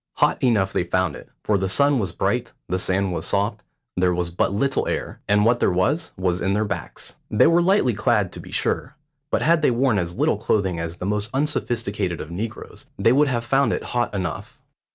[0.13, 3.61] Hot enough they found it, for the sun was bright, the sand was soft,
[3.95, 7.17] there was but little air, and what there was was in their backs.
[7.29, 8.95] They were lightly clad, to be sure;
[9.29, 13.27] but had they worn as little clothing as the most unsophisticated of negroes, they would
[13.27, 14.59] have found it hot enough.